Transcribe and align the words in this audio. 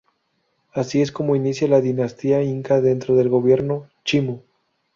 Así 0.73 1.03
es 1.03 1.11
como 1.11 1.35
inicia 1.35 1.67
la 1.67 1.79
dinastía 1.79 2.41
Inca 2.41 2.81
dentro 2.81 3.15
del 3.15 3.29
gobierno 3.29 3.87
Chimú. 4.03 4.41